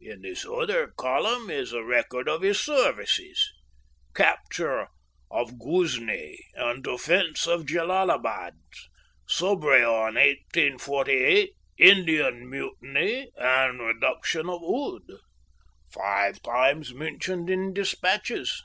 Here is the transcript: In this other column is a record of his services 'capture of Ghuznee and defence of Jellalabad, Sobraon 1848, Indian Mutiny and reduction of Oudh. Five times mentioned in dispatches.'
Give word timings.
In 0.00 0.22
this 0.22 0.44
other 0.44 0.88
column 0.98 1.48
is 1.48 1.72
a 1.72 1.84
record 1.84 2.28
of 2.28 2.42
his 2.42 2.58
services 2.58 3.52
'capture 4.16 4.88
of 5.30 5.60
Ghuznee 5.60 6.38
and 6.54 6.82
defence 6.82 7.46
of 7.46 7.66
Jellalabad, 7.66 8.58
Sobraon 9.30 10.16
1848, 10.16 11.52
Indian 11.78 12.50
Mutiny 12.50 13.30
and 13.36 13.78
reduction 13.78 14.48
of 14.50 14.60
Oudh. 14.60 15.20
Five 15.92 16.42
times 16.42 16.92
mentioned 16.92 17.48
in 17.48 17.72
dispatches.' 17.72 18.64